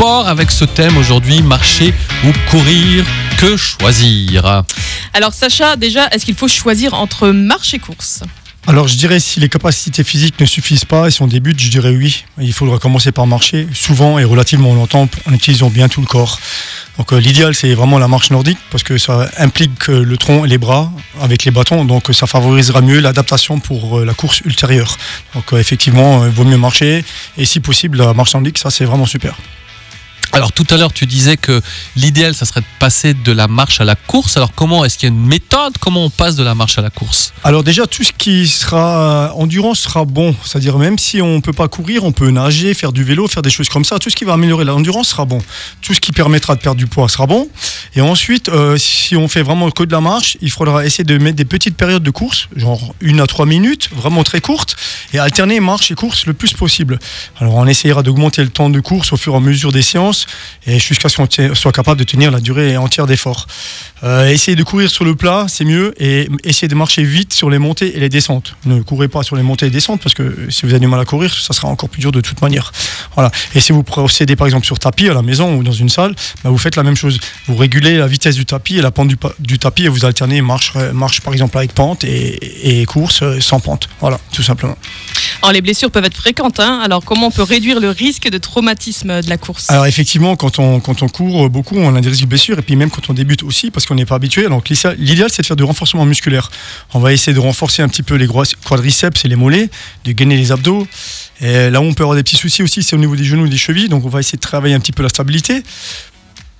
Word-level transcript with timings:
sport 0.00 0.28
avec 0.28 0.50
ce 0.50 0.64
thème 0.64 0.96
aujourd'hui, 0.96 1.42
marcher 1.42 1.92
ou 2.24 2.28
courir, 2.50 3.04
que 3.36 3.58
choisir 3.58 4.62
Alors 5.12 5.34
Sacha, 5.34 5.76
déjà, 5.76 6.06
est-ce 6.06 6.24
qu'il 6.24 6.34
faut 6.34 6.48
choisir 6.48 6.94
entre 6.94 7.28
marche 7.28 7.74
et 7.74 7.78
course? 7.78 8.22
Alors 8.66 8.88
je 8.88 8.96
dirais 8.96 9.20
si 9.20 9.40
les 9.40 9.50
capacités 9.50 10.02
physiques 10.02 10.40
ne 10.40 10.46
suffisent 10.46 10.86
pas 10.86 11.08
et 11.08 11.10
si 11.10 11.20
on 11.20 11.26
débute, 11.26 11.60
je 11.60 11.68
dirais 11.68 11.90
oui. 11.90 12.24
Il 12.40 12.54
faudra 12.54 12.78
commencer 12.78 13.12
par 13.12 13.26
marcher, 13.26 13.66
souvent 13.74 14.18
et 14.18 14.24
relativement 14.24 14.74
longtemps 14.74 15.06
en 15.26 15.34
utilisant 15.34 15.68
bien 15.68 15.90
tout 15.90 16.00
le 16.00 16.06
corps. 16.06 16.40
Donc 16.96 17.12
euh, 17.12 17.18
l'idéal 17.18 17.54
c'est 17.54 17.74
vraiment 17.74 17.98
la 17.98 18.08
marche 18.08 18.30
nordique 18.30 18.58
parce 18.70 18.82
que 18.82 18.96
ça 18.96 19.28
implique 19.36 19.90
euh, 19.90 20.02
le 20.02 20.16
tronc 20.16 20.46
et 20.46 20.48
les 20.48 20.56
bras 20.56 20.90
avec 21.20 21.44
les 21.44 21.50
bâtons, 21.50 21.84
donc 21.84 22.08
euh, 22.08 22.14
ça 22.14 22.26
favorisera 22.26 22.80
mieux 22.80 23.00
l'adaptation 23.00 23.60
pour 23.60 23.98
euh, 23.98 24.06
la 24.06 24.14
course 24.14 24.40
ultérieure. 24.46 24.96
Donc 25.34 25.52
euh, 25.52 25.58
effectivement, 25.58 26.22
euh, 26.22 26.28
il 26.28 26.32
vaut 26.32 26.44
mieux 26.44 26.56
marcher 26.56 27.04
et 27.36 27.44
si 27.44 27.60
possible 27.60 27.98
la 27.98 28.14
marche 28.14 28.32
nordique, 28.32 28.56
ça 28.56 28.70
c'est 28.70 28.86
vraiment 28.86 29.04
super. 29.04 29.36
Alors 30.32 30.52
tout 30.52 30.66
à 30.70 30.76
l'heure, 30.76 30.92
tu 30.92 31.06
disais 31.06 31.36
que 31.36 31.60
l'idéal, 31.96 32.34
ça 32.34 32.46
serait 32.46 32.60
de 32.60 32.66
passer 32.78 33.14
de 33.14 33.32
la 33.32 33.48
marche 33.48 33.80
à 33.80 33.84
la 33.84 33.96
course. 33.96 34.36
Alors 34.36 34.52
comment 34.54 34.84
est-ce 34.84 34.96
qu'il 34.96 35.08
y 35.08 35.12
a 35.12 35.14
une 35.14 35.26
méthode? 35.26 35.76
Comment 35.78 36.04
on 36.04 36.10
passe 36.10 36.36
de 36.36 36.44
la 36.44 36.54
marche 36.54 36.78
à 36.78 36.82
la 36.82 36.90
course? 36.90 37.32
Alors 37.42 37.64
déjà, 37.64 37.86
tout 37.86 38.04
ce 38.04 38.12
qui 38.12 38.46
sera 38.46 39.30
euh, 39.30 39.32
endurance 39.34 39.80
sera 39.80 40.04
bon. 40.04 40.34
C'est-à-dire 40.44 40.78
même 40.78 40.98
si 40.98 41.20
on 41.20 41.36
ne 41.36 41.40
peut 41.40 41.52
pas 41.52 41.68
courir, 41.68 42.04
on 42.04 42.12
peut 42.12 42.30
nager, 42.30 42.74
faire 42.74 42.92
du 42.92 43.02
vélo, 43.02 43.26
faire 43.28 43.42
des 43.42 43.50
choses 43.50 43.68
comme 43.68 43.84
ça. 43.84 43.98
Tout 43.98 44.10
ce 44.10 44.16
qui 44.16 44.24
va 44.24 44.34
améliorer 44.34 44.64
l'endurance 44.64 45.08
sera 45.08 45.24
bon. 45.24 45.42
Tout 45.82 45.94
ce 45.94 46.00
qui 46.00 46.12
permettra 46.12 46.54
de 46.54 46.60
perdre 46.60 46.78
du 46.78 46.86
poids 46.86 47.08
sera 47.08 47.26
bon. 47.26 47.48
Et 47.96 48.00
ensuite, 48.00 48.48
euh, 48.48 48.76
si 48.78 49.16
on 49.16 49.26
fait 49.26 49.42
vraiment 49.42 49.70
que 49.70 49.82
de 49.82 49.92
la 49.92 50.00
marche, 50.00 50.36
il 50.40 50.50
faudra 50.50 50.86
essayer 50.86 51.04
de 51.04 51.18
mettre 51.18 51.36
des 51.36 51.44
petites 51.44 51.76
périodes 51.76 52.02
de 52.02 52.10
course, 52.10 52.48
genre 52.54 52.94
une 53.00 53.20
à 53.20 53.26
trois 53.26 53.46
minutes, 53.46 53.90
vraiment 53.92 54.22
très 54.22 54.40
courtes, 54.40 54.76
et 55.12 55.18
alterner 55.18 55.58
marche 55.58 55.90
et 55.90 55.94
course 55.94 56.26
le 56.26 56.34
plus 56.34 56.52
possible. 56.52 56.98
Alors 57.40 57.54
on 57.54 57.66
essayera 57.66 58.02
d'augmenter 58.02 58.42
le 58.42 58.50
temps 58.50 58.70
de 58.70 58.80
course 58.80 59.12
au 59.12 59.16
fur 59.16 59.34
et 59.34 59.36
à 59.36 59.40
mesure 59.40 59.72
des 59.72 59.82
séances, 59.82 60.19
et 60.66 60.78
jusqu'à 60.78 61.08
ce 61.08 61.16
qu'on 61.16 61.54
soit 61.54 61.72
capable 61.72 61.98
de 61.98 62.04
tenir 62.04 62.30
la 62.30 62.40
durée 62.40 62.76
entière 62.76 63.06
d'effort. 63.06 63.46
Euh, 64.02 64.28
essayez 64.28 64.56
de 64.56 64.62
courir 64.62 64.90
sur 64.90 65.04
le 65.04 65.14
plat, 65.14 65.46
c'est 65.48 65.64
mieux, 65.64 65.94
et 66.02 66.28
essayez 66.44 66.68
de 66.68 66.74
marcher 66.74 67.02
vite 67.02 67.32
sur 67.34 67.50
les 67.50 67.58
montées 67.58 67.96
et 67.96 68.00
les 68.00 68.08
descentes. 68.08 68.56
Ne 68.64 68.80
courez 68.82 69.08
pas 69.08 69.22
sur 69.22 69.36
les 69.36 69.42
montées 69.42 69.66
et 69.66 69.70
descentes, 69.70 70.00
parce 70.00 70.14
que 70.14 70.50
si 70.50 70.62
vous 70.64 70.70
avez 70.70 70.80
du 70.80 70.86
mal 70.86 71.00
à 71.00 71.04
courir, 71.04 71.32
ça 71.34 71.52
sera 71.52 71.68
encore 71.68 71.88
plus 71.88 72.00
dur 72.00 72.12
de 72.12 72.20
toute 72.20 72.40
manière. 72.40 72.72
Voilà. 73.14 73.30
Et 73.54 73.60
si 73.60 73.72
vous 73.72 73.82
procédez 73.82 74.36
par 74.36 74.46
exemple 74.46 74.66
sur 74.66 74.78
tapis 74.78 75.08
à 75.08 75.14
la 75.14 75.22
maison 75.22 75.56
ou 75.56 75.62
dans 75.62 75.72
une 75.72 75.88
salle, 75.88 76.14
bah, 76.42 76.50
vous 76.50 76.58
faites 76.58 76.76
la 76.76 76.82
même 76.82 76.96
chose. 76.96 77.18
Vous 77.46 77.56
régulez 77.56 77.98
la 77.98 78.06
vitesse 78.06 78.36
du 78.36 78.46
tapis 78.46 78.78
et 78.78 78.82
la 78.82 78.90
pente 78.90 79.08
du, 79.38 79.58
tapis 79.58 79.84
et 79.84 79.88
vous 79.88 80.04
alternez 80.04 80.40
marche, 80.42 80.72
euh, 80.76 80.92
marche 80.92 81.20
par 81.20 81.32
exemple 81.32 81.58
avec 81.58 81.72
pente 81.72 82.04
et, 82.04 82.84
course 82.86 83.22
euh, 83.22 83.40
sans 83.40 83.60
pente. 83.60 83.88
Voilà, 84.00 84.18
tout 84.32 84.42
simplement. 84.42 84.76
Alors 85.42 85.52
les 85.52 85.62
blessures 85.62 85.90
peuvent 85.90 86.04
être 86.04 86.16
fréquentes, 86.16 86.60
hein 86.60 86.80
alors 86.82 87.02
comment 87.02 87.28
on 87.28 87.30
peut 87.30 87.42
réduire 87.42 87.80
le 87.80 87.88
risque 87.88 88.28
de 88.28 88.36
traumatisme 88.36 89.22
de 89.22 89.28
la 89.30 89.38
course? 89.38 89.70
Alors 89.70 89.86
effectivement, 89.86 90.36
quand 90.36 90.58
on, 90.58 90.80
quand 90.80 91.02
on 91.02 91.08
court 91.08 91.48
beaucoup, 91.48 91.76
on 91.78 91.96
a 91.96 92.00
des 92.02 92.10
risques 92.10 92.24
de 92.24 92.28
blessures, 92.28 92.58
et 92.58 92.62
puis 92.62 92.76
même 92.76 92.90
quand 92.90 93.08
on 93.08 93.14
débute 93.14 93.42
aussi, 93.42 93.70
parce 93.70 93.86
qu'on 93.86 93.94
n'est 93.94 94.04
pas 94.04 94.16
habitué. 94.16 94.48
Donc 94.48 94.68
l'idéal, 94.68 95.30
c'est 95.30 95.40
de 95.40 95.46
faire 95.46 95.56
du 95.56 95.64
renforcement 95.64 96.04
musculaire. 96.04 96.50
On 96.92 96.98
va 96.98 97.14
essayer 97.14 97.32
de 97.32 97.40
renforcer 97.40 97.80
un 97.80 97.88
petit 97.88 98.02
peu 98.02 98.16
les 98.16 98.28
quadriceps 98.28 99.24
et 99.24 99.28
les 99.28 99.36
mollets, 99.36 99.70
de 100.04 100.12
gainer 100.12 100.36
les 100.36 100.52
abdos. 100.52 100.86
Et 101.40 101.70
là 101.70 101.80
où 101.80 101.84
on 101.84 101.94
peut 101.94 102.02
avoir 102.02 102.16
des 102.16 102.22
petits 102.22 102.36
soucis 102.36 102.62
aussi, 102.62 102.82
c'est 102.82 102.94
au 102.94 102.98
niveau 102.98 103.16
des 103.16 103.24
genoux 103.24 103.46
et 103.46 103.50
des 103.50 103.56
chevilles. 103.56 103.88
Donc 103.88 104.04
on 104.04 104.10
va 104.10 104.20
essayer 104.20 104.36
de 104.36 104.42
travailler 104.42 104.74
un 104.74 104.80
petit 104.80 104.92
peu 104.92 105.02
la 105.02 105.08
stabilité. 105.08 105.62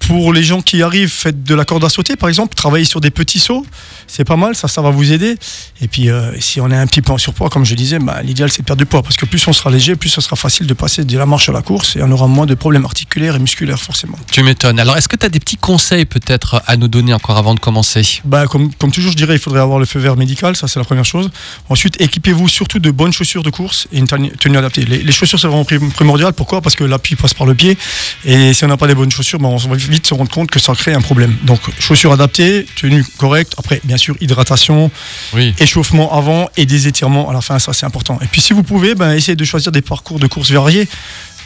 Pour 0.00 0.32
les 0.32 0.42
gens 0.42 0.60
qui 0.60 0.82
arrivent, 0.82 1.08
faites 1.12 1.44
de 1.44 1.54
la 1.54 1.64
corde 1.64 1.84
à 1.84 1.88
sauter, 1.88 2.16
par 2.16 2.28
exemple, 2.28 2.54
travaillez 2.54 2.84
sur 2.84 3.00
des 3.00 3.10
petits 3.10 3.38
sauts, 3.38 3.64
c'est 4.08 4.24
pas 4.24 4.36
mal, 4.36 4.56
ça, 4.56 4.66
ça 4.66 4.82
va 4.82 4.90
vous 4.90 5.12
aider. 5.12 5.36
Et 5.80 5.86
puis, 5.86 6.10
euh, 6.10 6.32
si 6.40 6.60
on 6.60 6.68
est 6.70 6.76
un 6.76 6.86
petit 6.88 7.00
peu 7.00 7.12
en 7.12 7.18
surpoids, 7.18 7.48
comme 7.48 7.64
je 7.64 7.76
disais, 7.76 8.00
bah, 8.00 8.20
l'idéal 8.22 8.50
c'est 8.50 8.62
de 8.62 8.66
perdre 8.66 8.80
du 8.80 8.86
poids, 8.86 9.04
parce 9.04 9.16
que 9.16 9.24
plus 9.24 9.46
on 9.46 9.52
sera 9.52 9.70
léger, 9.70 9.94
plus 9.94 10.08
ce 10.08 10.20
sera 10.20 10.34
facile 10.34 10.66
de 10.66 10.74
passer 10.74 11.04
de 11.04 11.16
la 11.16 11.26
marche 11.26 11.48
à 11.48 11.52
la 11.52 11.62
course, 11.62 11.94
et 11.94 12.02
on 12.02 12.10
aura 12.10 12.26
moins 12.26 12.46
de 12.46 12.54
problèmes 12.54 12.84
articulaires 12.84 13.36
et 13.36 13.38
musculaires, 13.38 13.80
forcément. 13.80 14.18
Tu 14.32 14.42
m'étonnes. 14.42 14.80
Alors 14.80 14.96
est-ce 14.96 15.06
que 15.06 15.14
tu 15.14 15.26
as 15.26 15.28
des 15.28 15.38
petits 15.38 15.58
conseils 15.58 16.06
peut-être 16.06 16.60
à 16.66 16.76
nous 16.76 16.88
donner 16.88 17.14
encore 17.14 17.36
avant 17.36 17.54
de 17.54 17.60
commencer? 17.60 18.20
Bah, 18.24 18.46
comme, 18.46 18.74
comme 18.74 18.90
toujours, 18.90 19.12
je 19.12 19.16
dirais, 19.16 19.34
il 19.36 19.40
faudrait 19.40 19.60
avoir 19.60 19.78
le 19.78 19.86
feu 19.86 20.00
vert 20.00 20.16
médical, 20.16 20.56
ça 20.56 20.66
c'est 20.66 20.80
la 20.80 20.84
première 20.84 21.04
chose. 21.04 21.30
Ensuite, 21.68 22.00
équipez-vous 22.00 22.48
surtout 22.48 22.80
de 22.80 22.90
bonnes 22.90 23.12
chaussures 23.12 23.44
de 23.44 23.50
course 23.50 23.86
et 23.92 23.98
une 23.98 24.06
tenue 24.08 24.56
adaptée. 24.56 24.84
Les, 24.86 25.02
les 25.02 25.12
chaussures, 25.12 25.38
c'est 25.38 25.46
vraiment 25.46 25.64
prim- 25.64 25.92
primordial. 25.92 26.32
Pourquoi? 26.32 26.62
Parce 26.62 26.74
que 26.74 26.82
l'appui 26.84 27.14
passe 27.14 27.34
par 27.34 27.46
le 27.46 27.54
pied, 27.54 27.78
et 28.24 28.54
si 28.54 28.64
on 28.64 28.68
n'a 28.68 28.76
pas 28.76 28.88
les 28.88 28.96
bonnes 28.96 29.12
chaussures, 29.12 29.38
bah, 29.38 29.48
on 29.48 29.56
va 29.56 29.76
vite 29.76 29.99
se 30.06 30.14
rendre 30.14 30.30
compte 30.30 30.50
que 30.50 30.58
ça 30.60 30.74
crée 30.74 30.94
un 30.94 31.00
problème. 31.00 31.36
Donc, 31.42 31.60
chaussures 31.78 32.12
adaptées, 32.12 32.66
tenue 32.76 33.04
correcte, 33.18 33.54
après, 33.58 33.80
bien 33.84 33.96
sûr, 33.96 34.16
hydratation, 34.20 34.90
Oui. 35.34 35.54
échauffement 35.58 36.16
avant 36.16 36.48
et 36.56 36.66
des 36.66 36.86
étirements 36.86 37.28
à 37.30 37.32
la 37.32 37.40
fin, 37.40 37.58
ça 37.58 37.72
c'est 37.72 37.86
important. 37.86 38.18
Et 38.22 38.26
puis 38.26 38.40
si 38.40 38.52
vous 38.52 38.62
pouvez, 38.62 38.94
ben, 38.94 39.12
essayez 39.12 39.36
de 39.36 39.44
choisir 39.44 39.72
des 39.72 39.82
parcours 39.82 40.18
de 40.18 40.26
course 40.26 40.50
variés. 40.50 40.88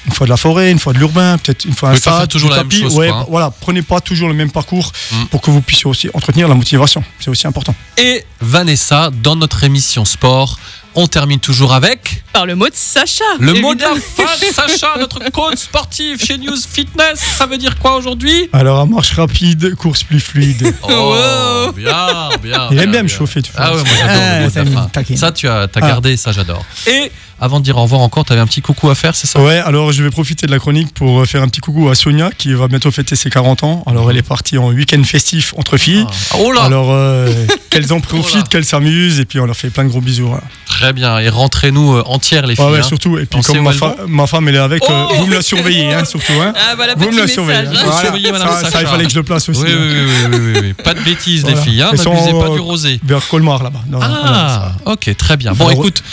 Une 0.06 0.12
fois 0.12 0.26
de 0.26 0.30
la 0.30 0.36
forêt, 0.36 0.70
une 0.70 0.78
fois 0.78 0.92
de 0.92 0.98
l'urbain, 0.98 1.38
peut-être 1.38 1.64
une 1.64 1.72
fois 1.72 1.88
un 1.88 1.96
stade, 1.96 2.28
toujours 2.28 2.50
du 2.50 2.56
la 2.56 2.62
même 2.62 2.68
tapis. 2.68 2.82
chose, 2.82 2.94
Ouais, 2.94 3.08
quoi, 3.08 3.20
hein. 3.20 3.26
Voilà, 3.30 3.50
prenez 3.50 3.80
pas 3.80 4.00
toujours 4.02 4.28
le 4.28 4.34
même 4.34 4.50
parcours 4.50 4.92
Mm. 5.12 5.24
pour 5.30 5.40
que 5.40 5.50
vous 5.50 5.62
puissiez 5.62 5.86
aussi 5.86 6.10
entretenir 6.12 6.46
la 6.46 6.54
motivation. 6.54 7.02
C'est 7.20 7.30
aussi 7.30 7.46
important. 7.46 7.74
Et 7.96 8.22
Vanessa, 8.38 9.10
dans 9.22 9.34
notre 9.34 9.64
émission 9.64 10.04
sport, 10.04 10.58
on 10.96 11.06
termine 11.06 11.40
toujours 11.40 11.72
avec 11.74 12.22
Par 12.32 12.46
le 12.46 12.54
mot 12.54 12.66
de 12.66 12.72
Sacha 12.74 13.24
le 13.40 13.54
mot 13.54 13.74
de 13.74 13.80
la 13.82 13.92
évidemment. 13.92 14.28
fin. 14.52 14.52
Sacha, 14.68 14.94
notre 14.98 15.18
coach 15.30 15.56
sportif 15.58 16.24
chez 16.24 16.38
News 16.38 16.56
Fitness. 16.70 17.18
Ça 17.38 17.46
veut 17.46 17.58
dire 17.58 17.78
quoi 17.78 17.96
aujourd'hui? 17.96 18.48
Alors, 18.52 18.78
à 18.80 18.86
marche 18.86 19.12
rapide, 19.12 19.74
course 19.76 20.02
plus 20.04 20.20
fluide. 20.20 20.74
Oh, 20.82 21.72
bien, 21.76 22.28
bien. 22.42 22.68
Il 22.70 22.78
aime 22.78 22.90
bien 22.92 23.02
me 23.02 23.08
chauffer, 23.08 23.42
tu 23.42 23.52
vois. 23.52 23.62
Ah 23.64 23.74
ouais, 23.74 23.82
moi 23.82 23.88
j'adore 23.98 24.14
le 24.14 24.20
Ah, 24.22 24.40
mot 24.40 24.46
de 24.46 24.52
ça 24.52 24.64
la 24.64 24.70
fin. 24.70 25.16
Ça, 25.16 25.32
tu 25.32 25.48
as, 25.48 25.62
as 25.62 25.68
Ah. 25.74 25.80
gardé, 25.80 26.16
ça 26.16 26.32
j'adore. 26.32 26.64
Et 26.86 27.10
avant 27.40 27.58
de 27.60 27.64
dire 27.64 27.76
au 27.76 27.82
revoir 27.82 28.00
encore, 28.00 28.24
tu 28.24 28.32
avais 28.32 28.40
un 28.40 28.46
petit 28.46 28.62
coucou 28.62 28.90
à 28.90 28.94
faire, 28.94 29.14
c'est 29.14 29.26
ça? 29.26 29.40
Ouais, 29.40 29.58
alors 29.58 29.92
je 29.92 30.02
vais 30.02 30.10
profiter 30.10 30.46
de 30.46 30.50
la 30.52 30.58
chronique 30.58 30.92
pour 30.94 31.20
euh, 31.20 31.24
faire 31.24 31.42
un 31.42 31.48
petit 31.48 31.60
coucou 31.60 31.88
à 31.88 31.94
Sonia 31.94 32.30
qui 32.36 32.52
va 32.54 32.68
bientôt 32.68 32.90
fêter 32.90 33.16
ses 33.16 33.30
40 33.30 33.62
ans. 33.64 33.82
Alors, 33.86 34.10
elle 34.10 34.16
est 34.16 34.22
partie 34.22 34.58
en 34.58 34.68
week-end 34.68 35.02
festif 35.04 35.54
entre 35.56 35.76
filles. 35.76 36.06
Ah. 36.08 36.36
Oh 36.40 36.52
là 36.52 36.62
Alors, 36.62 36.88
euh, 36.90 37.32
qu'elles 37.70 37.92
en 37.92 37.96
Oh 37.96 38.00
profitent, 38.00 38.48
qu'elles 38.48 38.64
s'amusent, 38.64 39.20
et 39.20 39.24
puis 39.24 39.40
on 39.40 39.46
leur 39.46 39.56
fait 39.56 39.70
plein 39.70 39.84
de 39.84 39.88
gros 39.90 40.00
bisous. 40.00 40.26
voilà. 40.28 40.42
Très 40.66 40.92
bien. 40.92 41.18
Et 41.20 41.28
rentrez-nous 41.28 41.94
euh, 41.96 42.02
entières, 42.06 42.46
les 42.46 42.56
filles. 42.56 42.64
Ouais, 42.64 42.72
ouais, 42.72 42.78
hein. 42.80 42.82
surtout. 42.82 43.18
Et 43.18 43.26
puis 43.26 43.38
On 43.38 43.42
comme 43.42 43.62
ma, 43.62 43.72
fa- 43.72 43.96
ma 44.08 44.26
femme 44.26 44.48
elle 44.48 44.56
est 44.56 44.58
avec, 44.58 44.82
euh, 44.82 45.06
Oh 45.10 45.14
vous 45.18 45.26
me 45.26 45.34
la 45.34 45.42
surveillez, 45.42 45.92
hein, 45.92 46.04
surtout. 46.04 46.32
Hein. 46.42 46.52
Ah 46.56 46.74
voilà, 46.76 46.94
Vous 46.96 47.10
me 47.10 47.16
la 47.18 47.26
surveillez. 47.28 47.62
Vous 47.66 47.74
Voilà. 47.84 48.00
surveillez, 48.00 48.32
madame 48.32 48.48
ça, 48.70 48.80
il 48.80 48.86
fallait 48.86 49.04
que 49.04 49.10
je 49.10 49.16
le 49.16 49.22
place 49.22 49.48
aussi. 49.48 49.60
Oui, 49.62 49.70
oui, 49.72 49.88
oui, 49.88 50.00
oui, 50.06 50.26
oui, 50.32 50.38
oui, 50.54 50.60
oui. 50.62 50.72
Pas 50.72 50.94
de 50.94 51.00
bêtises, 51.00 51.44
les 51.46 51.54
filles. 51.56 51.82
Hein. 51.82 51.90
N'abusez 51.92 52.32
pas 52.32 52.48
euh, 52.50 52.54
du 52.54 52.60
rosé. 52.60 53.00
Vers 53.04 53.26
Colmar 53.28 53.62
là-bas. 53.62 53.80
Ah, 54.00 54.72
ok, 54.86 55.16
très 55.16 55.36
bien. 55.36 55.52
Bon, 55.52 55.70
écoute, 55.70 56.02